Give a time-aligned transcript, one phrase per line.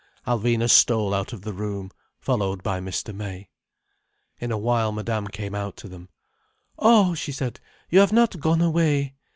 [0.25, 3.13] Alvina stole out of the room, followed by Mr.
[3.13, 3.49] May.
[4.39, 6.09] In a while Madame came out to them.
[6.79, 7.59] "Oh," she said.
[7.91, 9.13] "You have not gone away!